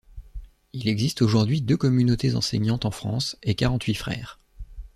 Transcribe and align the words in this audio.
Il 0.73 0.87
existe 0.87 1.21
aujourd'hui 1.21 1.61
deux 1.61 1.77
communautés 1.77 2.33
enseignantes 2.33 2.85
en 2.85 2.89
France 2.89 3.37
et 3.43 3.53
quarante-huit 3.53 3.93
frères. 3.93 4.39